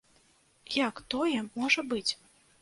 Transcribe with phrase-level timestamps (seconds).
[0.87, 2.09] Як тое можа быць?